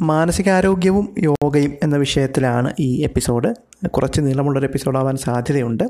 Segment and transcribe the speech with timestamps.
[0.00, 3.50] മാനസികാരോഗ്യവും യോഗയും എന്ന വിഷയത്തിലാണ് ഈ എപ്പിസോഡ്
[3.86, 5.84] കുറച്ച് നീളമുള്ളൊരു എപ്പിസോഡാവാൻ സാധ്യതയുണ്ട്.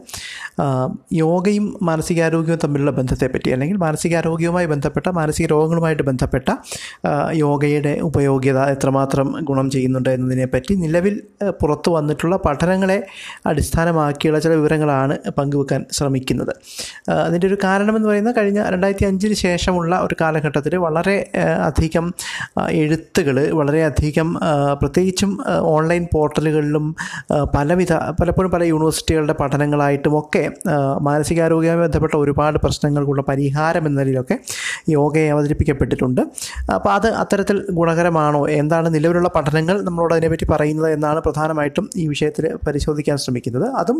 [1.12, 6.48] യോഗയും മാനസികാരോഗ്യവും തമ്മിലുള്ള ബന്ധത്തെപ്പറ്റി അല്ലെങ്കിൽ മാനസികാരോഗ്യവുമായി ബന്ധപ്പെട്ട മാനസിക രോഗങ്ങളുമായിട്ട് ബന്ധപ്പെട്ട
[7.34, 11.22] യോഗയുടെ ഉപയോഗ്യത എത്രമാത്രം ഗുണം ചെയ്യുന്നുണ്ട് എന്നതിനെപ്പറ്റി നിലവിൽ
[11.60, 12.98] പുറത്തു വന്നിട്ടുള്ള പഠനങ്ങളെ
[13.46, 16.52] അടിസ്ഥാനമാക്കിയുള്ള ചില വിവരങ്ങളാണ് പങ്കുവെക്കാൻ ശ്രമിക്കുന്നത്.
[17.10, 21.30] അതിന്റെ ഒരു കാരണമെന്ന് പറയുന്നത് കഴിഞ്ഞ രണ്ടായിരത്തി അഞ്ചിന് ശേഷമുള്ള ഒരു കാലഘട്ടത്തിൽ വളരെ
[21.64, 22.06] അധികം
[22.70, 24.28] എഴുത്തുകൾ വളരെയധികം
[24.82, 25.30] പ്രത്യേകിച്ചും
[25.66, 26.86] ഓൺലൈൻ പോർട്ടലുകളിലും
[27.32, 27.44] ആ,
[27.84, 30.42] പലവിധ പലപ്പോഴും പല യൂണിവേഴ്സിറ്റികളുടെ പഠനങ്ങളായിട്ടും ഒക്കെ
[31.00, 34.36] മാനസികാരോഗ്യവുമായി ബന്ധപ്പെട്ട ഒരുപാട് പ്രശ്നങ്ങൾക്കുള്ള പരിഹാരം എന്ന നിലയിലൊക്കെ
[34.88, 36.20] യോഗയെ അവതരിപ്പിക്കപ്പെട്ടിട്ടുണ്ട്.
[36.74, 38.42] അപ്പോൾ അത് അത്തരത്തിൽ ഗുണകരമാണോ?
[38.60, 43.66] എന്താണ് നിലവിലുള്ള പഠനങ്ങൾ നമ്മളോട് അതിനെപ്പറ്റി പറയുന്നത് എന്നാണ് പ്രധാനമായിട്ടും ഈ വിഷയത്തിൽ പരിശോധിക്കാൻ ശ്രമിക്കുന്നത്.
[43.80, 43.98] അതും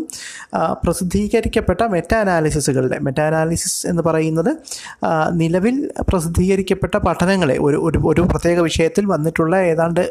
[0.83, 4.51] പ്രസിദ്ധീകരിക്കപ്പെട്ട മെറ്റ അനാലിസിസുകളുടെ മെറ്റ അനാലിസിസ് എന്ന് പറയുന്നത്
[5.33, 5.77] നിലവിൽ
[6.11, 10.03] പ്രസിദ്ധീകരിക്കപ്പെട്ട പഠനങ്ങളെ ഒരു ഒരു ഒരു പ്രത്യേക വിഷയത്തിൽ വന്നിട്ടുള്ള ഏതാണ്ട്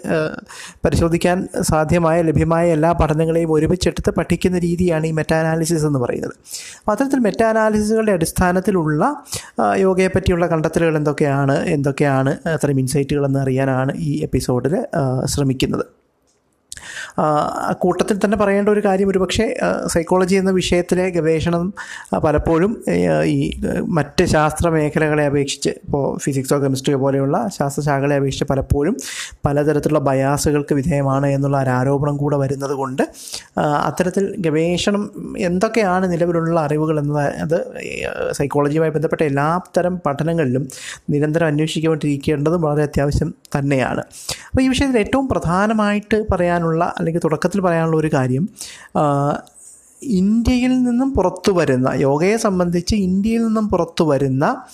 [0.84, 1.38] പരിശോധിക്കാൻ
[1.70, 6.37] സാധ്യമായ ലഭ്യമായ എല്ലാ പഠനങ്ങളെയും ഒരുമിച്ചെടുത്ത് പഠിക്കുന്ന രീതിയാണ് ഈ മെറ്റാ അനാലിസിസ് എന്ന് പറയുന്നത്.
[6.81, 9.03] അപ്പോൾ അത്തരത്തിൽ മെറ്റാ അനാലിസിസുകളുടെ അടിസ്ഥാനത്തിലുള്ള
[9.87, 14.75] യോഗയെ പറ്റിയുള്ള കണ്ടെത്തലുകൾ എന്തൊക്കെയാണ് എന്തൊക്കെയാണ് അത്തരം ഇൻസൈറ്റുകൾ എന്ന് അറിയാനാണ് ഈ എപ്പിസോഡിൽ
[15.34, 15.87] ശ്രമിക്കുന്നത്.
[17.73, 21.75] കൂട്ടത്തിൽ തന്നെ പറയേണ്ട ഒരു കാര്യം ഒരുപക്ഷെ സൈക്കോളജി എന്ന വിഷയത്തിലെ ഗവേഷണം
[22.25, 22.84] പലപ്പോഴും
[23.25, 28.97] ഈ മറ്റ് ശാസ്ത്ര മേഖലകളെ അപേക്ഷിച്ച് ഇപ്പോൾ ഫിസിക്സോ കെമിസ്ട്രിയോ പോലെയുള്ള ശാസ്ത്രശാഖകളെ അപേക്ഷിച്ച് പലപ്പോഴും
[29.47, 33.03] പലതരത്തിലുള്ള ബയാസുകൾക്ക് വിധേയമാണ് എന്നുള്ള ഒരു ആരോപണം കൂടെ വരുന്നത് കൊണ്ട്
[33.61, 37.59] അത്തരത്തിൽ ഗവേഷണം എന്തൊക്കെയാണ് നിലവിലുള്ള അറിവുകൾ എന്നത് അത്
[38.33, 40.69] സൈക്കോളജിയുമായി ബന്ധപ്പെട്ട എല്ലാ തരം പഠനങ്ങളിലും
[41.11, 44.03] നിരന്തരം അന്വേഷിക്കപ്പെട്ടിരിക്കേണ്ടതും വളരെ അത്യാവശ്യം തന്നെയാണ്.
[44.51, 48.47] അപ്പോൾ ഈ വിഷയത്തിൽ ഏറ്റവും പ്രധാനമായിട്ട് പറയാനുള്ള അല്ലെങ്കിൽ തുടക്കത്തിൽ പറയാനുള്ള ഒരു കാര്യം
[50.02, 54.64] ഇന്ത്യയിൽ നിന്നും പുറത്തു വരുന്ന യോഗയെ സംബന്ധിച്ച് ഇന്ത്യയിൽ നിന്നും പുറത്തു വരുന്ന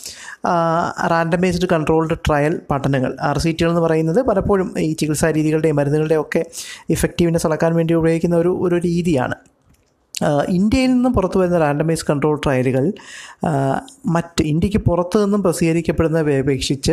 [1.11, 6.45] റാൻഡമൈസ്ഡ് കൺട്രോൾഡ് ട്രയൽ പഠനങ്ങൾ ആർ സി ടികൾ എന്ന് പറയുന്നത് പലപ്പോഴും ഈ ചികിത്സാ രീതികളുടെയും മരുന്നുകളുടെയും ഒക്കെ
[6.91, 9.35] ഇഫക്റ്റീവ്നെസ് അളക്കാൻ വേണ്ടി ഉപയോഗിക്കുന്ന ഒരു ഒരു രീതിയാണ്.
[10.49, 12.93] ഇന്ത്യയിൽ നിന്നും പുറത്തു വരുന്ന റാൻഡമൈസ് കൺട്രോൾ ട്രയലുകൾ
[14.07, 16.93] മറ്റ് ഇന്ത്യയ്ക്ക് പുറത്തു നിന്നും പ്രസിദ്ധീകരിക്കപ്പെടുന്നവയെ അപേക്ഷിച്ച്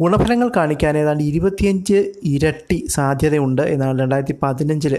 [0.00, 4.94] ഗുണഫലങ്ങൾ കാണിക്കാൻ ഏതാണ്ട് ഇരുപത്തിയഞ്ച് ഇരട്ടി സാധ്യതയുണ്ട് എന്നാണ് രണ്ടായിരത്തി പതിനഞ്ചിൽ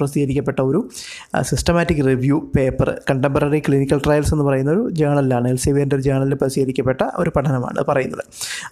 [0.00, 0.80] പ്രസിദ്ധീകരിക്കപ്പെട്ട ഒരു
[1.42, 7.02] systematic review paper contemporary clinical trials എന്ന് പറയുന്ന ഒരു ജേണലിലാണ് എൽ സി ഒരു ജേണലിൽ പ്രസിദ്ധീകരിക്കപ്പെട്ട
[7.18, 8.24] ഒരു പഠനമാണ് പറയുന്നത്.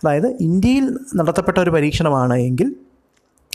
[0.02, 0.86] അതായത് ഇന്ത്യയിൽ
[1.16, 2.70] നടത്തപ്പെട്ട ഒരു പരീക്ഷണമാണ് എങ്കിൽ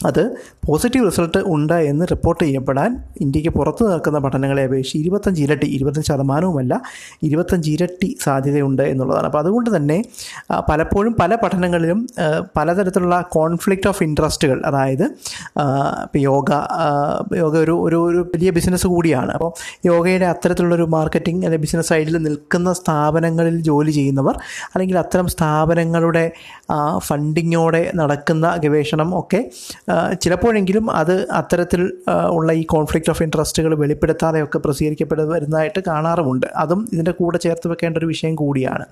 [0.05, 0.37] അത്
[0.67, 6.81] പോസിറ്റീവ് റിസൾട്ട് ഉണ്ട് എന്ന് റിപ്പോർട്ട് ചെയ്യപ്പെടാൻ ഇന്ത്യയ്ക്ക് പുറത്ത് നിൽക്കുന്ന പഠനങ്ങളെ അപേക്ഷിച്ച് ഇരുപത്തഞ്ച് ഇരട്ടി ഇരുപത്തഞ്ച് ശതമാനവുമല്ല
[7.23, 9.25] ഇരുപത്തഞ്ച് ഇരട്ടി സാധ്യതയുണ്ട് എന്നുള്ളതാണ്.
[9.25, 10.03] അപ്പോൾ അതുകൊണ്ട് തന്നെ
[10.69, 12.07] പലപ്പോഴും പല പഠനങ്ങളിലും
[12.57, 16.51] പലതരത്തിലുള്ള കോൺഫ്ലിക്റ്റ് ഓഫ് ഇൻട്രസ്റ്റുകൾ അതായത് ഇപ്പോൾ യോഗ
[17.35, 19.31] യോഗ ഒരു ഒരു ഒരു വലിയ ബിസിനസ് കൂടിയാണ്.
[19.31, 19.51] അപ്പോൾ
[19.85, 24.39] യോഗയുടെ അത്തരത്തിലുള്ളൊരു മാർക്കറ്റിംഗ് അല്ലെങ്കിൽ ബിസിനസ് സൈഡിൽ നിൽക്കുന്ന സ്ഥാപനങ്ങളിൽ ജോലി ചെയ്യുന്നവർ
[24.73, 26.31] അല്ലെങ്കിൽ അത്തരം സ്ഥാപനങ്ങളുടെ
[26.97, 29.51] ഫണ്ടിങ്ങോടെ നടക്കുന്ന ഗവേഷണം ഒക്കെ
[30.23, 31.81] ചിലപ്പോഴെങ്കിലും അത് അത്തരത്തിൽ
[32.37, 36.47] ഉള്ള ഈ കോൺഫ്ലിക്റ്റ് ഓഫ് ഇൻട്രസ്റ്റുകൾ വെളിപ്പെടുത്താതെയൊക്കെ പ്രസിദ്ധീകരിക്കപ്പെട്ട് വരുന്നതായിട്ട് കാണാറുമുണ്ട്.
[36.63, 38.85] അതും ഇതിന്റെ കൂടെ ചേർത്ത് വെക്കേണ്ട ഒരു വിഷയം കൂടിയാണ്.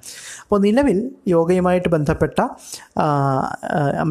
[0.43, 0.99] അപ്പോൾ നിലവിൽ
[1.35, 2.39] യോഗയുമായിട്ട് ബന്ധപ്പെട്ട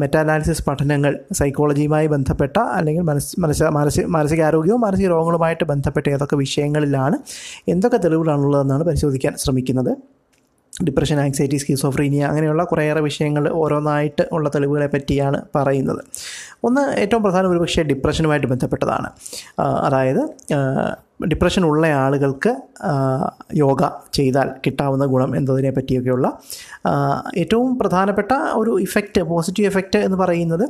[0.01, 7.17] മെറ്റാനാലിസിസ് പഠനങ്ങൾ സൈക്കോളജിയുമായി ബന്ധപ്പെട്ട അല്ലെങ്കിൽ മനസ് മനസ്സ മാനസിക മാനസികാരോഗ്യവും മാനസിക രോഗങ്ങളുമായിട്ട് ബന്ധപ്പെട്ട ഏതൊക്കെ വിഷയങ്ങളിലാണ്
[7.73, 9.91] എന്തൊക്കെ തെളിവുകളാണുള്ളതെന്നാണ് പരിശോധിക്കാൻ ശ്രമിക്കുന്നത്.
[10.83, 16.03] ഡിപ്രഷൻ ആങ്സൈറ്റി സ്കീസോഫ്രീനിയ അങ്ങനെയുള്ള കുറേയേറെ വിഷയങ്ങൾ ഓരോന്നായിട്ട് ഉള്ള തെളിവുകളെ പറ്റിയാണ് പറയുന്നത്.
[16.63, 19.09] ഒന്ന് ഏറ്റവും പ്രധാനം ഒരുപക്ഷേ ഡിപ്രഷനുമായിട്ട് ബന്ധപ്പെട്ടതാണ്.
[19.59, 20.21] അതായത്
[21.19, 22.51] ഡിപ്രഷൻ ഉള്ള ആളുകൾക്ക്
[23.55, 23.83] യോഗ
[24.13, 26.27] ചെയ്താൽ കിട്ടാവുന്ന ഗുണം എന്നതിനെ പറ്റിയൊക്കെയുള്ള
[27.37, 30.65] ഏറ്റവും പ്രധാനപ്പെട്ട ഒരു ഇഫക്റ്റ് പോസിറ്റീവ് എഫക്റ്റ് എന്ന് പറയുന്നത്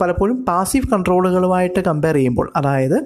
[0.00, 2.52] പലപ്പോഴും പാസീവ് കൺട്രോളുകളുമായിട്ട് കമ്പയർ ചെയ്യുമ്പോൾ.
[2.56, 2.96] അതായത്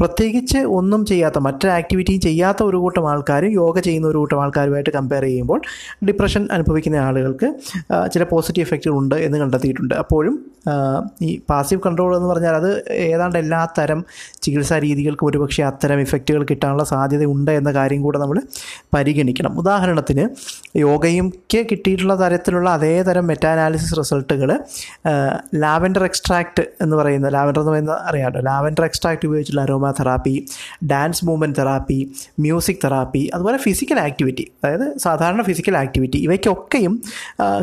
[0.00, 5.22] പ്രത്യേകിച്ച് ഒന്നും ചെയ്യാത്ത മറ്റൊരു ആക്ടിവിറ്റിയും ചെയ്യാത്ത ഒരു കൂട്ടം ആൾക്കാർ യോഗ ചെയ്യുന്ന ഒരു കൂട്ടം ആൾക്കാരുമായിട്ട് കമ്പയർ
[5.22, 5.60] ചെയ്യുമ്പോൾ
[6.08, 7.48] ഡിപ്രഷൻ അനുഭവിക്കുന്ന ആളുകൾക്ക്
[8.12, 9.94] ചില പോസിറ്റീവ് എഫക്റ്റുകൾ ഉണ്ട് എന്ന് കണ്ടെത്തിയിട്ടുണ്ട്.
[9.94, 10.36] അപ്പോഴും
[11.22, 14.04] ഈ പാസീവ് കൺട്രോൾ എന്ന് പറഞ്ഞാൽ അത് ഏതാണ്ട് എല്ലാ തരം
[14.42, 18.38] ചികിത്സാ രീതികൾക്കും ഒരുപക്ഷെ അത്തരം ഇഫക്റ്റുകൾ കിട്ടാനുള്ള സാധ്യത ഉണ്ട് എന്ന കാര്യം കൂടെ നമ്മൾ
[18.94, 19.52] പരിഗണിക്കണം.
[19.62, 20.24] ഉദാഹരണത്തിന്
[20.78, 24.50] യോഗയ്ക്ക് കിട്ടിയിട്ടുള്ള തരത്തിലുള്ള അതേ തരം മെറ്റാനാലിസിസ് റിസൾട്ടുകൾ
[25.62, 28.42] ലാവൻഡർ എക്സ്ട്രാക്റ്റ് എന്ന് പറയുന്ന ലാവൻഡർ എന്ന് പറയുന്ന അറിയാമല്ലോ.
[28.50, 30.34] ലാവൻഡർ എക്സ്ട്രാക്റ്റ് ഉപയോഗിച്ചുള്ള aroma therapy
[30.92, 31.98] dance movement therapy
[32.44, 36.94] music therapy അതുപോലെ ഫിസിക്കൽ ആക്ടിവിറ്റി അതായത് സാധാരണ ഫിസിക്കൽ ആക്ടിവിറ്റി ഇവയ്ക്കൊക്കെയും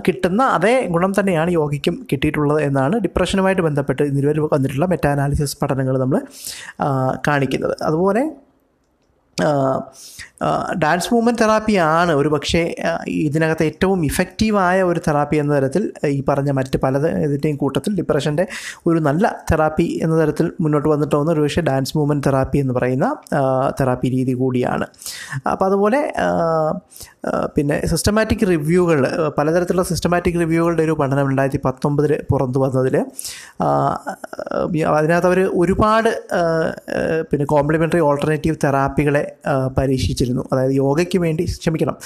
[0.08, 6.20] കിട്ടുന്ന അതേ ഗുണം തന്നെയാണ് യോഗയ്ക്കും കിട്ടിയിട്ടുള്ളത് എന്നാണ് ഡിപ്രഷനുമായിട്ട് ബന്ധപ്പെട്ട് നിലവിൽ വന്നിട്ടുള്ള മെറ്റാനാലിസിസ് പഠനങ്ങൾ നമ്മൾ
[7.28, 7.76] കാണിക്കുന്നത്.
[7.82, 8.24] അതുപോലെ
[10.78, 12.76] ഡാൻസ് മൂവ്മെന്റ് തെറാപ്പിയാണ് ഒരു പക്ഷേ
[13.08, 18.48] ഇതിനകത്ത് ഏറ്റവും ഇഫക്റ്റീവായ ഒരു തെറാപ്പി എന്ന തരത്തിൽ ഈ പറഞ്ഞ മറ്റ് പല ഇതിന്റെയും കൂട്ടത്തിൽ ഡിപ്രഷന്റെ
[18.88, 23.16] ഒരു നല്ല തെറാപ്പി എന്ന തരത്തിൽ മുന്നോട്ട് വന്നിട്ട് വന്ന ഒരു പക്ഷേ ഡാൻസ് മൂവ്മെന്റ് തെറാപ്പി എന്ന് പറയുന്ന
[23.80, 24.88] തെറാപ്പി രീതി കൂടിയാണ്.
[25.52, 26.14] അപ്പോൾ അതുപോലെ
[27.56, 33.06] പിന്നെ സിസ്റ്റമാറ്റിക് റിവ്യൂകൾ പലതരത്തിലുള്ള സിസ്റ്റമാറ്റിക് റിവ്യൂകളുടെ ഒരു പഠനം രണ്ടായിരത്തി പത്തൊമ്പതിൽ പുറത്തു വന്നതിൽ
[34.96, 36.10] അതിനകത്ത് അവർ ഒരുപാട്
[37.32, 39.25] പിന്നെ കോംപ്ലിമെന്ററി ഓൾട്ടർനേറ്റീവ് തെറാപ്പികളെ
[39.78, 40.44] പരീക്ഷിച്ചിരുന്നു.
[40.54, 41.98] അതായത് യോഗയ്ക്ക് വേണ്ടി ക്ഷമിക്കണം.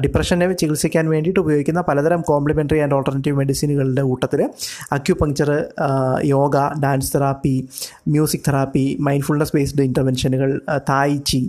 [0.00, 4.42] ഡിപ്രഷനെ ചികിത്സിക്കാൻ വേണ്ടിയിട്ട് ഉപയോഗിക്കുന്ന പലതരം കോംപ്ലിമെന്ററി ആൻഡ് ഓൾട്ടർനേറ്റീവ് മെഡിസിനുകളുടെ കൂട്ടത്തിൽ
[4.92, 5.50] acupuncture
[6.24, 7.54] yoga dance therapy
[8.08, 11.42] music therapy mindfulness based ഇന്റർവെൻഷനുകൾ tai chi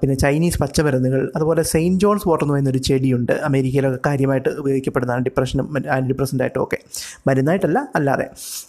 [0.00, 3.32] പിന്നെ ചൈനീസ് പച്ചമരുന്നുകൾ അതുപോലെ സെയിന്റ് ജോൺസ് വാട്ടർ എന്ന് പറയുന്നൊരു ചെടിയുണ്ട്.
[3.32, 6.78] അമേരിക്കയിലൊക്കെ കാര്യമായിട്ട് ഉപയോഗിക്കപ്പെടുന്നതാണ് ഡിപ്രഷനും ആന്റി ഡിപ്രസന്റായിട്ടും ഒക്കെ.
[7.26, 8.26] മരുന്നായിട്ടല്ല അല്ലാതെ.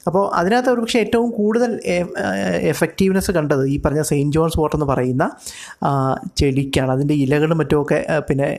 [0.07, 1.71] അപ്പോൾ അതിനകത്ത് ഒരു പക്ഷേ ഏറ്റവും കൂടുതൽ
[2.73, 5.31] എഫക്റ്റീവ്നെസ് കണ്ടത് ഈ പറഞ്ഞ സെയിന്റ് ജോൺസ് വാട്ടർ എന്ന് പറയുന്ന
[6.37, 6.91] ചെടിക്കാണ്.
[6.91, 7.99] അതിന്റെ ഇലകളും മറ്റുമൊക്കെ
[8.29, 8.49] പിന്നെ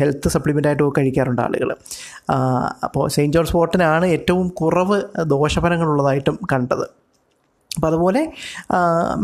[0.00, 1.70] ഹെൽത്ത് സപ്ലിമെന്റായിട്ടൊക്കെ കഴിക്കാറുണ്ട് ആളുകൾ.
[2.86, 4.98] അപ്പോൾ സെയിന്റ് ജോൺസ് ഫോർട്ടിനാണ് ഏറ്റവും കുറവ്
[5.34, 7.01] ദോഷഫലങ്ങളുള്ളതായിട്ടും കണ്ടത്.
[7.76, 8.22] അപ്പോൾ അതുപോലെ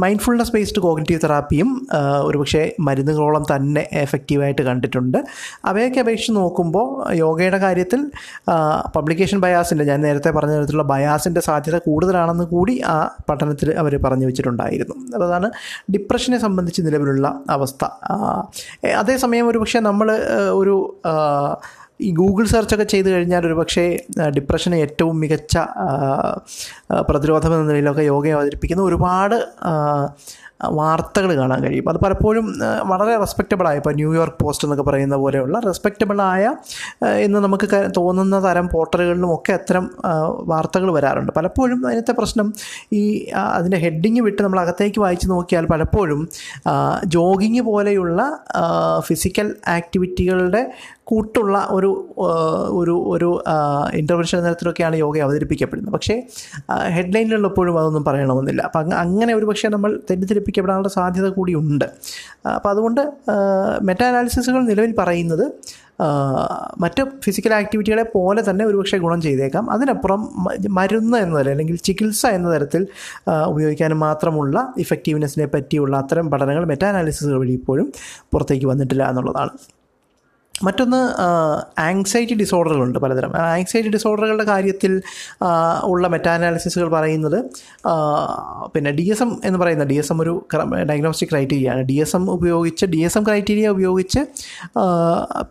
[0.03, 1.71] മൈൻഡ്ഫുൾനെസ് ബേസ്ഡ് കോഗ്നറ്റീവ് തെറാപ്പിയും
[2.29, 5.19] ഒരുപക്ഷെ മരുന്നുകളോളം തന്നെ എഫക്റ്റീവായിട്ട് കണ്ടിട്ടുണ്ട്.
[5.71, 8.01] അവയൊക്കെ അപേക്ഷിച്ച് നോക്കുമ്പോൾ യോഗയുടെ കാര്യത്തിൽ
[8.97, 12.97] പബ്ലിക്കേഷൻ ബയാസിന്റെ ഞാൻ നേരത്തെ പറഞ്ഞ തരത്തിലുള്ള ബയാസിന്റെ സാധ്യത കൂടുതലാണെന്ന് കൂടി ആ
[13.31, 14.97] പഠനത്തിൽ അവർ പറഞ്ഞു വെച്ചിട്ടുണ്ടായിരുന്നു.
[15.15, 15.51] അപ്പോൾ അതാണ്
[15.95, 17.85] ഡിപ്രഷനെ സംബന്ധിച്ച് നിലവിലുള്ള അവസ്ഥ.
[19.03, 20.11] അതേസമയം ഒരുപക്ഷെ നമ്മൾ
[20.61, 20.77] ഒരു
[22.01, 23.85] ഈ ഗൂഗിൾ സെർച്ചൊക്കെ ചെയ്ത് കഴിഞ്ഞാൽ ഒരു പക്ഷേ
[24.29, 25.59] ഡിപ്രഷന് ഏറ്റവും മികച്ച
[27.01, 29.37] പ്രതിരോധം എന്ന നിലയിലൊക്കെ യോഗയെ അവതരിപ്പിക്കുന്ന ഒരുപാട്
[30.65, 31.89] വാർത്തകൾ കാണാൻ കഴിയും.
[31.89, 36.55] അത് പലപ്പോഴും വളരെ റെസ്പെക്റ്റബിളായ ഇപ്പോൾ ന്യൂയോർക്ക് പോസ്റ്റ് എന്നൊക്കെ പറയുന്ന പോലെയുള്ള റെസ്പെക്റ്റബിളായ
[37.07, 39.91] എന്ന് നമുക്ക് തോന്നുന്ന തരം പോർട്ടലുകളിലും ഒക്കെ അത്തരം
[40.41, 41.33] വാർത്തകൾ വരാറുണ്ട്.
[41.37, 42.53] പലപ്പോഴും അതിനത്തെ പ്രശ്നം
[42.93, 46.29] ഈ അതിന്റെ ഹെഡിങ് വിട്ട് നമ്മൾ അകത്തേക്ക് വായിച്ച് നോക്കിയാൽ പലപ്പോഴും
[47.07, 48.41] ജോഗിങ് പോലെയുള്ള
[48.99, 50.73] ഫിസിക്കൽ ആക്ടിവിറ്റികളുടെ
[51.05, 52.15] കൂട്ടുള്ള ഒരു
[52.71, 53.43] ഒരു ഒരു
[53.95, 55.93] ഇന്റർവെൻഷൻ തരത്തിലൊക്കെയാണ് യോഗ അവതരിപ്പിക്കപ്പെടുന്നത്.
[55.95, 56.23] പക്ഷേ
[56.89, 58.63] ഹെഡ്ലൈനിലുള്ള എപ്പോഴും അതൊന്നും പറയണമെന്നില്ല.
[58.63, 60.01] അപ്പം അങ്ങനെ ഒരു പക്ഷേ നമ്മൾ
[60.49, 61.87] തെറ്റിദ്ധരിപ്പിക്കപ്പെടാനുള്ള സാധ്യത കൂടിയുണ്ട്.
[62.57, 63.03] അപ്പോൾ അതുകൊണ്ട്
[63.89, 65.45] മെറ്റാ അനാലിസിസുകൾ നിലവിൽ പറയുന്നത്
[66.83, 69.65] മറ്റ് ഫിസിക്കൽ ആക്ടിവിറ്റികളെ പോലെ തന്നെ ഒരുപക്ഷെ ഗുണം ചെയ്തേക്കാം.
[69.75, 70.21] അതിനപ്പുറം
[70.79, 72.83] മരുന്ന് എന്ന തരം അല്ലെങ്കിൽ ചികിത്സ എന്ന തരത്തിൽ
[73.53, 77.89] ഉപയോഗിക്കാൻ മാത്രമുള്ള ഇഫക്റ്റീവ്നെസ്സിനെ പറ്റിയുള്ള അത്തരം പഠനങ്ങൾ മെറ്റാ അനാലിസിസുകൾ വഴി ഇപ്പോഴും
[78.33, 79.55] പുറത്തേക്ക് വന്നിട്ടില്ല എന്നുള്ളതാണ്.
[80.65, 81.01] മറ്റൊന്ന്
[81.81, 83.37] ആങ്സൈറ്റി ഡിസോർഡറുകളുണ്ട് പലതരം.
[83.37, 85.03] ആങ്സൈറ്റി ഡിസോർഡറുകളുടെ കാര്യത്തിൽ
[85.85, 87.39] ഉള്ള മെറ്റാനാലിസിസുകൾ പറയുന്നത്
[88.75, 90.35] പിന്നെ ഡി എസ് എം എന്ന് പറയുന്ന ഡി എസ് എം ഒരു
[90.91, 94.21] ഡയഗ്നോസ്റ്റിക് ക്രൈറ്റീരിയയാണ് ഡി എസ് എം ഉപയോഗിച്ച് ഡി എസ് എം ക്രൈറ്റീരിയ ഉപയോഗിച്ച്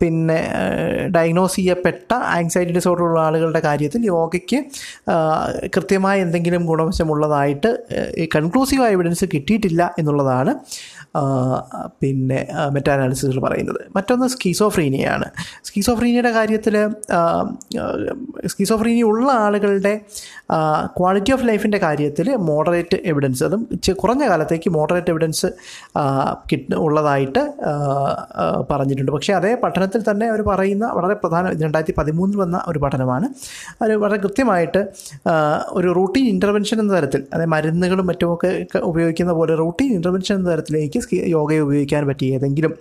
[0.02, 0.40] പിന്നെ
[1.16, 4.60] ഡയഗ്നോസ് ചെയ്യപ്പെട്ട ആങ്സൈറ്റി ഡിസോർഡർ ഉള്ള ആളുകളുടെ കാര്യത്തിൽ യോഗയ്ക്ക്
[5.78, 7.72] കൃത്യമായ എന്തെങ്കിലും ഗുണവശമുള്ളതായിട്ട്
[8.36, 10.54] കൺക്ലൂസീവ് എവിഡൻസ് കിട്ടിയിട്ടില്ല എന്നുള്ളതാണ്
[12.00, 12.40] പിന്നെ
[12.72, 13.82] മെറ്റാനാലിസിസുകൾ പറയുന്നത്.
[13.96, 14.28] മറ്റൊന്ന്
[14.98, 15.28] സ്കീസോഫ്രീനിയാണ്.
[15.68, 16.76] സ്കീസോഫ്രീനിയുടെ കാര്യത്തിൽ
[18.46, 19.94] സ്കീസോഫ്രീനിയ ഉള്ള ആളുകളുടെ
[21.00, 23.62] ക്വാളിറ്റി ഓഫ് ലൈഫിന്റെ കാര്യത്തിൽ മോഡറേറ്റ് എവിഡൻസ് അതും
[24.02, 25.48] കുറഞ്ഞ കാലത്തേക്ക് മോഡറേറ്റ് എവിഡൻസ്
[26.52, 27.42] കിട്ട ഉള്ളതായിട്ട്
[28.72, 29.12] പറഞ്ഞിട്ടുണ്ട്.
[29.12, 33.28] പക്ഷേ അതേ പഠനത്തിൽ തന്നെ അവർ പറയുന്ന വളരെ പ്രധാന രണ്ടായിരത്തി പതിമൂന്നിൽ വന്ന ഒരു പഠനമാണ്.
[33.82, 34.82] അത് വളരെ കൃത്യമായിട്ട്
[35.70, 41.60] ഒരു റൂട്ടീൻ ഇന്റർവെൻഷൻ എന്ന തരത്തിൽ അതായത് മരുന്നുകളും മറ്റുമൊക്കെ ഉപയോഗിക്കുന്ന പോലെ റൂട്ടീൻ ഇന്റർവെൻഷൻ എന്ന തരത്തിലേക്ക് യോഗയെ
[41.60, 42.74] ഉപയോഗിക്കാൻ പറ്റിയ ഏതെങ്കിലും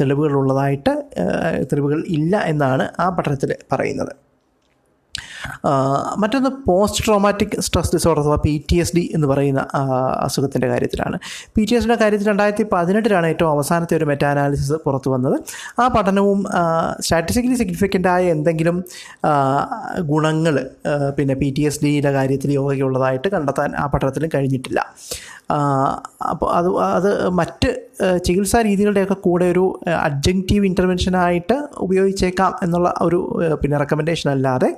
[0.00, 0.92] തെളിവുകളുള്ളതായിട്ട്
[1.70, 4.14] തെളിവുകൾ ഇല്ല എന്നാണ് ആ പഠനത്തിൽ പറയുന്നത്.
[6.22, 9.62] മറ്റൊന്ന് പോസ്റ്റ് ട്രോമാറ്റിക് സ്ട്രെസ് ഡിസോർഡർ അഥവാ പി ടി എസ് ഡി എന്ന് പറയുന്ന
[10.26, 11.16] അസുഖത്തിന്റെ കാര്യത്തിലാണ്.
[11.56, 15.36] പി ടി എസ് ഡിയുടെ കാര്യത്തിൽ രണ്ടായിരത്തി പതിനെട്ടിലാണ് ഏറ്റവും അവസാനത്തെ ഒരു മെറ്റാ അനാലിസിസ് പുറത്തു വന്നത്.
[15.80, 16.40] ആ പഠനവും
[17.00, 18.78] സ്റ്റാറ്റിസ്റ്റിക്കലി സിഗ്നിഫിക്കന്റ് ആയ എന്തെങ്കിലും
[20.12, 20.70] ഗുണങ്ങൾ
[21.18, 24.80] പിന്നെ പി ടി എസ് ഡിയുടെ കാര്യത്തിൽ യോഗയുള്ളതായിട്ട് കണ്ടെത്താൻ ആ പഠനത്തിലും കഴിഞ്ഞിട്ടില്ല.
[26.30, 26.68] അപ്പോൾ അത്
[26.98, 27.70] അത് മറ്റ്
[28.00, 34.76] ചികിത്സാ രീതികളുടെയൊക്കെ കൂടെ ഒരു അഡ്ജങ്റ്റീവ് ഇന്റർവെൻഷനായിട്ട് ഉപയോഗിച്ചേക്കാം എന്നുള്ള ഒരു പിന്നെ റെക്കമെൻഡേഷൻ അല്ലാതെ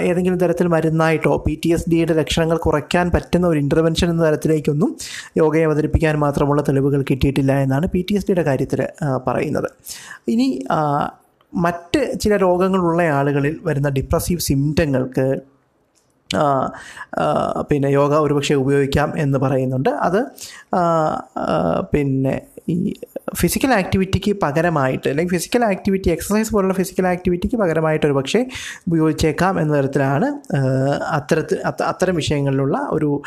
[0.00, 4.96] ഏതെങ്കിലും തരത്തിൽ മരുന്നായിട്ടോ പി ടി എസ് ഡിയുടെ ലക്ഷണങ്ങൾ കുറയ്ക്കാൻ പറ്റുന്ന ഒരു ഇന്റർവെൻഷൻ എന്ന തരത്തിലേക്കൊന്നും
[5.38, 8.86] യോഗയെ അവതരിപ്പിക്കാൻ മാത്രമുള്ള തെളിവുകൾ കിട്ടിയിട്ടില്ല എന്നാണ് പി ടി എസ് ഡിയുടെ കാര്യത്തിൽ
[9.26, 9.68] പറയുന്നത്.
[10.28, 10.48] ഇനി
[11.54, 15.53] മറ്റ് ചില രോഗങ്ങളുള്ള ആളുകളിൽ വരുന്ന ഡിപ്രസീവ് സിംറ്റങ്ങൾക്ക്
[17.70, 19.88] പിന്നെ യോഗ ഒരുപക്ഷെ ഉപയോഗിക്കാം എന്ന് പറയുന്നുണ്ട്.
[19.88, 20.20] അത്
[21.92, 22.34] പിന്നെ
[22.68, 22.94] ഈ
[23.34, 28.40] ഫിസിക്കൽ ആക്ടിവിറ്റിക്ക് പകരമായിട്ട് അല്ലെങ്കിൽ ഫിസിക്കൽ ആക്ടിവിറ്റി എക്സസൈസ് പോലുള്ള ഫിസിക്കൽ ആക്ടിവിറ്റിക്ക് പകരമായിട്ട് ഒരു പക്ഷേ
[28.86, 30.28] ഉപയോഗിച്ചേക്കാം എന്ന തരത്തിലാണ്
[31.10, 33.22] അത്തരത്തിൽ അത്തരം വിഷയങ്ങളിലുള്ള ഒരു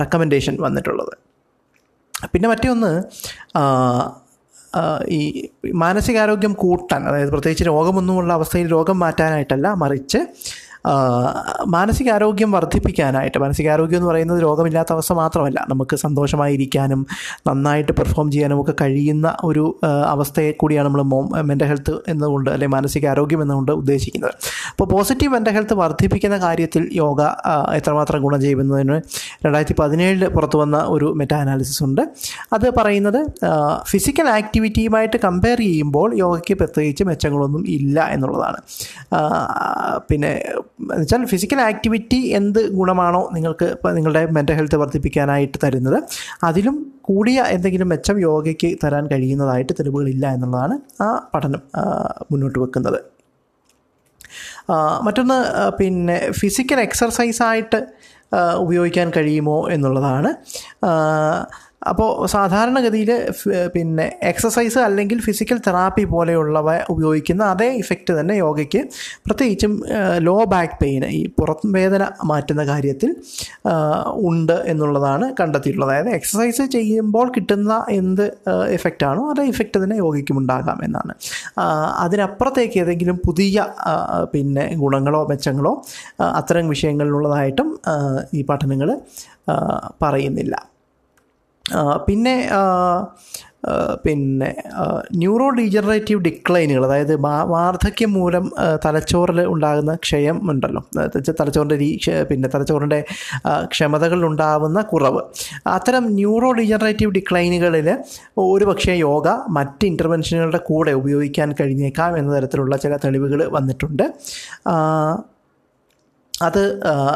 [0.00, 1.14] റെക്കമെൻഡേഷൻ വന്നിട്ടുള്ളത്.
[2.32, 2.92] പിന്നെ മറ്റൊന്ന്
[5.08, 10.18] ഈ മാനസികാരോഗ്യം കൂട്ടാൻ അതായത് പ്രത്യേകിച്ച് രോഗമൊന്നുമുള്ള അവസ്ഥയിൽ രോഗം മാറ്റാനായിട്ടല്ല മറിച്ച്
[11.74, 17.06] മാനസികാരോഗ്യം വർദ്ധിപ്പിക്കാനായിട്ട് മാനസികാരോഗ്യം എന്ന് പറയുന്നത് രോഗമില്ലാത്ത അവസ്ഥ മാത്രമല്ല നമുക്ക് സന്തോഷമായിരിക്കാനും
[17.48, 21.02] നന്നായിട്ട് പെർഫോം ചെയ്യാനും ഒക്കെ കഴിയുന്ന ഒരു അവസ്ഥയെ കൂടിയാണ് നമ്മൾ
[21.50, 24.34] മെന്റൽ ഹെൽത്ത് എന്നുകൊണ്ട് അല്ലെങ്കിൽ മാനസികാരോഗ്യം എന്നുകൊണ്ട് ഉദ്ദേശിക്കുന്നത്.
[24.70, 27.22] അപ്പോൾ പോസിറ്റീവ് മെന്റൽ ഹെൽത്ത് വർദ്ധിപ്പിക്കുന്ന കാര്യത്തിൽ യോഗ
[27.78, 28.96] എത്രമാത്രം ഗുണം ചെയ്യുന്നതിന്
[29.46, 32.02] രണ്ടായിരത്തി പതിനേഴിൽ പുറത്തു വന്ന ഒരു മെറ്റാ അനാലിസിസ് ഉണ്ട്.
[32.52, 33.20] അത് പറയുന്നത്
[33.92, 38.60] ഫിസിക്കൽ ആക്ടിവിറ്റിയുമായിട്ട് കമ്പയർ ചെയ്യുമ്പോൾ യോഗയ്ക്ക് പ്രത്യേകിച്ച് മെച്ചങ്ങളൊന്നും ഇല്ല എന്നുള്ളതാണ്.
[40.08, 40.32] പിന്നെ
[40.78, 43.66] എന്നുവെച്ചാൽ ഫിസിക്കൽ ആക്ടിവിറ്റി എന്ത് ഗുണമാണോ നിങ്ങൾക്ക്
[43.96, 45.98] നിങ്ങളുടെ മെന്റൽ ഹെൽത്ത് വർദ്ധിപ്പിക്കാനായിട്ട് തരുന്നത്
[46.48, 46.76] അതിലും
[47.08, 51.62] കൂടിയ എന്തെങ്കിലും മെച്ചം യോഗയ്ക്ക് തരാൻ കഴിയുന്നതായിട്ട് തെളിവുകളില്ല എന്നുള്ളതാണ് ആ പഠനം
[52.32, 52.98] മുന്നോട്ട് വെക്കുന്നത്.
[55.06, 55.38] മറ്റൊന്ന്
[55.78, 57.80] പിന്നെ ഫിസിക്കൽ എക്സർസൈസായിട്ട്
[58.64, 60.30] ഉപയോഗിക്കാൻ കഴിയുമോ എന്നുള്ളതാണ്.
[61.82, 63.10] അപ്പോൾ സാധാരണഗതിയിൽ
[63.74, 68.80] പിന്നെ എക്സസൈസ് അല്ലെങ്കിൽ ഫിസിക്കൽ തെറാപ്പി പോലെയുള്ളവ ഉപയോഗിക്കുന്ന അതേ ഇഫക്റ്റ് തന്നെ യോഗയ്ക്ക്.
[69.26, 69.72] പ്രത്യേകിച്ചും
[70.18, 73.10] ലോ ബാക്ക് പെയിൻ ഈ പുറം വേദന മാറ്റുന്ന കാര്യത്തിൽ
[74.30, 75.92] ഉണ്ട് എന്നുള്ളതാണ് കണ്ടെത്തിയിട്ടുള്ളത്.
[75.92, 78.24] അതായത് എക്സസൈസ് ചെയ്യുമ്പോൾ കിട്ടുന്ന എന്ത്
[78.76, 81.14] ഇഫക്റ്റാണോ അതേ ഇഫക്റ്റ് തന്നെ യോഗയ്ക്കും ഉണ്ടാകാം എന്നാണ്.
[82.04, 83.66] അതിനപ്പുറത്തേക്ക് ഏതെങ്കിലും പുതിയ
[84.32, 85.74] പിന്നെ ഗുണങ്ങളോ മെച്ചങ്ങളോ
[86.40, 87.80] അത്തരം വിഷയങ്ങളിലുള്ളതായിട്ടും
[88.34, 88.90] ഈ പഠനങ്ങൾ
[90.04, 90.75] പറയുന്നില്ല.
[92.08, 92.48] പിന്നെ
[94.06, 94.48] പിന്നെ
[95.14, 98.44] ന്യൂറോ ഡീജനറേറ്റീവ് ഡിക്ലൈനുകൾ അതായത് വാർദ്ധക്യം മൂലം
[98.84, 100.82] തലച്ചോറിൽ ഉണ്ടാകുന്ന ക്ഷയം ഉണ്ടല്ലോ.
[101.40, 101.98] തലച്ചോറിന്റെ രീ
[102.30, 103.04] പിന്നെ തലച്ചോറിന്റെ
[103.64, 105.22] ക്ഷമതകളിലുണ്ടാവുന്ന കുറവ്.
[105.66, 107.88] അത്തരം ന്യൂറോ ഡീജനറേറ്റീവ് ഡിക്ലൈനുകളിൽ
[108.38, 114.06] ഒരു പക്ഷേ യോഗ മറ്റ് ഇന്റർവെൻഷനുകളുടെ കൂടെ ഉപയോഗിക്കാൻ കഴിഞ്ഞേക്കാം എന്ന തരത്തിലുള്ള ചില തെളിവുകൾ വന്നിട്ടുണ്ട്.
[116.40, 116.58] അത്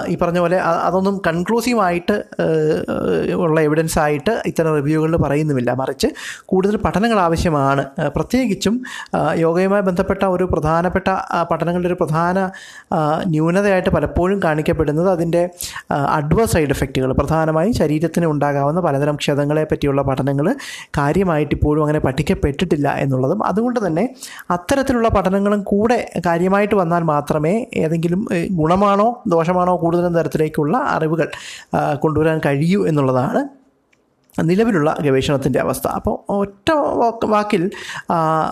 [0.08, 2.14] ഈ പറഞ്ഞ പോലെ അതൊന്നും കൺക്ലൂസീവായിട്ട്
[3.38, 5.70] ഉള്ള എവിഡൻസ് ആയിട്ട് ഇത്തരം റിവ്യൂകളിൽ പറയുന്നുമില്ല.
[5.72, 6.08] മറിച്ച്
[6.46, 7.82] കൂടുതൽ പഠനങ്ങൾ ആവശ്യമാണ്.
[8.08, 8.74] പ്രത്യേകിച്ചും
[9.36, 11.08] യോഗയുമായി ബന്ധപ്പെട്ട ഒരു പ്രധാനപ്പെട്ട
[11.50, 12.38] പഠനങ്ങളുടെ ഒരു പ്രധാന
[13.26, 15.42] ന്യൂനതയായിട്ട് പലപ്പോഴും കാണിക്കപ്പെടുന്നത് അതിന്റെ
[16.16, 20.46] അഡ്വേഴ്സ് സൈഡ് എഫക്റ്റുകൾ പ്രധാനമായും ശരീരത്തിന് ഉണ്ടാകാവുന്ന പലതരം ക്ഷതങ്ങളെ പറ്റിയുള്ള പഠനങ്ങൾ
[20.98, 23.40] കാര്യമായിട്ട് ഇപ്പോഴും അങ്ങനെ പഠിക്കപ്പെട്ടിട്ടില്ല എന്നുള്ളതും.
[23.44, 24.06] അതുകൊണ്ട് തന്നെ
[24.50, 28.40] അത്തരത്തിലുള്ള പഠനങ്ങളും കൂടെ കാര്യമായിട്ട് വന്നാൽ മാത്രമേ ഏതെങ്കിലും ഏ,
[29.10, 31.28] ഗുണമാണോ ദോഷമാണോ കൂടുതലും തരത്തിലേക്കുള്ള അറിവുകൾ
[31.98, 33.40] കൊണ്ടുവരാൻ കഴിയൂ എന്നുള്ളതാണ്
[34.38, 35.86] നിലവിലുള്ള ഗവേഷണത്തിന്റെ അവസ്ഥ.
[35.88, 36.68] അപ്പോൾ ഒറ്റ
[37.24, 37.70] വാക്കിൽ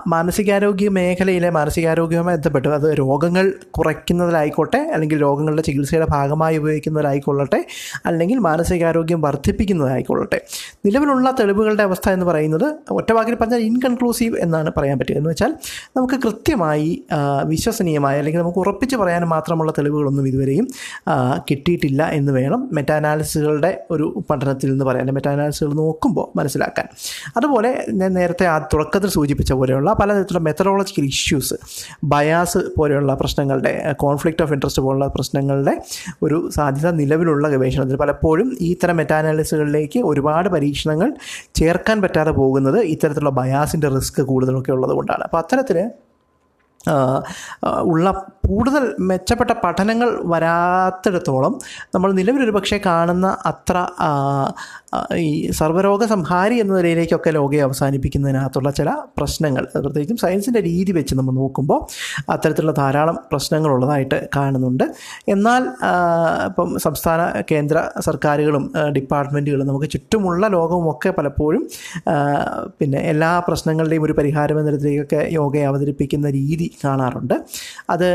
[0.07, 7.65] മാനസികാരോഗ്യ മേഖലയിലെ മാനസികാരോഗ്യവുമായി ബന്ധപ്പെട്ട് അത് രോഗങ്ങൾ കുറയ്ക്കുന്നതിലായിക്കോട്ടെ അല്ലെങ്കിൽ രോഗങ്ങളുടെ ചികിത്സയുടെ ഭാഗമായി ഉപയോഗിക്കുന്നതിലായിക്കൊള്ളട്ടെ
[8.07, 10.41] അല്ലെങ്കിൽ മാനസികാരോഗ്യം വർദ്ധിപ്പിക്കുന്നതായിക്കൊള്ളട്ടെ
[10.87, 15.17] നിലവിലുള്ള തെളിവുകളുടെ അവസ്ഥ എന്ന് പറയുന്നത് ഒറ്റ വാക്കിൽ പറഞ്ഞാൽ ഇൻകൺക്ലൂസീവ് എന്നാണ് പറയാൻ പറ്റുക.
[15.17, 15.55] എന്ന് വെച്ചാൽ
[15.97, 17.05] നമുക്ക് കൃത്യമായി
[17.45, 20.69] വിശ്വസനീയമായ അല്ലെങ്കിൽ നമുക്ക് ഉറപ്പിച്ച് പറയാൻ മാത്രമുള്ള തെളിവുകളൊന്നും ഇതുവരെയും
[21.51, 22.69] കിട്ടിയിട്ടില്ല എന്ന് വേണം.
[22.73, 25.07] മെറ്റാനാലിസുകളുടെ ഒരു പഠനത്തിൽ നിന്ന് പറയാൻ.
[25.75, 26.89] നോക്കുമ്പോൾ മനസ്സിലാക്കാൻ.
[27.37, 31.55] അതുപോലെ ഞാൻ നേരത്തെ ആ തുടക്കത്തിൽ സൂചിപ്പിച്ച പോലെയുള്ള പലതരത്തിലുള്ള മെത്തഡോളജിക്കൽ ഇഷ്യൂസ്
[32.05, 35.83] ബയാസ് പോലെയുള്ള പ്രശ്നങ്ങളുടെ കോൺഫ്ലിക്റ്റ് ഓഫ് ഇൻട്രസ്റ്റ് പോലുള്ള പ്രശ്നങ്ങളുടെ
[36.23, 41.15] ഒരു സാധ്യത നിലവിലുള്ള ഗവേഷണത്തിൽ പലപ്പോഴും ഈ ഇത്തരം മെറ്റാനാലിസുകളിലേക്ക് ഒരുപാട് പരീക്ഷണങ്ങൾ
[41.55, 45.23] ചേർക്കാൻ പറ്റാതെ പോകുന്നത് ഇത്തരത്തിലുള്ള ബയാസിന്റെ റിസ്ക് കൂടുതലൊക്കെ ഉള്ളതുകൊണ്ടാണ്.
[45.23, 45.91] അപ്പോൾ അത്തരത്തിൽ
[47.83, 51.59] ഉള്ള കൂടുതൽ മെച്ചപ്പെട്ട പഠനങ്ങൾ വരാത്തിടത്തോളം
[51.95, 53.87] നമ്മൾ നിലവിലൊരു പക്ഷേ കാണുന്ന അത്ര
[55.17, 59.65] ഈ സർവരോഗ സംഹാരി എന്ന നിലയിലേക്കൊക്കെ ലോകയെ അവസാനിപ്പിക്കുന്നതിനകത്തുള്ള ചില പ്രശ്നങ്ങൾ.
[59.85, 61.81] പ്രത്യേകിച്ചും സയൻസിന്റെ രീതി വെച്ച് നമ്മൾ നോക്കുമ്പോൾ
[62.31, 64.85] അത്തരത്തിലുള്ള ധാരാളം പ്രശ്നങ്ങളുള്ളതായിട്ട് കാണുന്നുണ്ട്.
[65.29, 65.63] എന്നാൽ
[66.49, 68.65] ഇപ്പം സംസ്ഥാന കേന്ദ്ര സർക്കാരുകളും
[68.97, 71.69] ഡിപ്പാർട്ട്മെന്റുകളും നമുക്ക് ചുറ്റുമുള്ള ലോകവുമൊക്കെ പലപ്പോഴും
[72.81, 77.37] പിന്നെ എല്ലാ പ്രശ്നങ്ങളുടെയും ഒരു പരിഹാരം എന്ന തരത്തിലേക്കൊക്കെ യോഗയെ അവതരിപ്പിക്കുന്ന രീതി കാണാറുണ്ട്.
[77.91, 78.09] അത്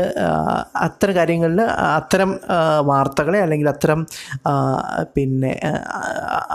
[0.86, 1.62] അത്തരം കാര്യങ്ങളിൽ
[2.00, 2.30] അത്തരം
[2.90, 4.06] വാർത്തകളെ അല്ലെങ്കിൽ അത്തരം
[5.16, 5.52] പിന്നെ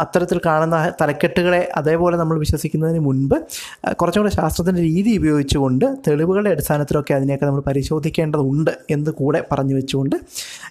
[0.09, 7.13] അത്തരത്തിൽ കാണുന്ന തലക്കെട്ടുകളെ അതേപോലെ നമ്മൾ വിശ്വസിക്കുന്നതിന് മുൻപ് കുറച്ചുകൂടെ കുറച്ചും കൂടെ ശാസ്ത്രത്തിന്റെ രീതി ഉപയോഗിച്ചുകൊണ്ട് തെളിവുകളുടെ അടിസ്ഥാനത്തിലൊക്കെ
[7.13, 10.15] അതിനെയൊക്കെ നമ്മൾ പരിശോധിക്കേണ്ടതുണ്ട് എന്ന് കൂടെ പറഞ്ഞു വെച്ചുകൊണ്ട്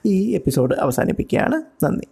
[0.06, 1.62] ഈ എപ്പിസോഡ് അവസാനിപ്പിക്കുകയാണ്.
[1.84, 2.06] നന്ദി.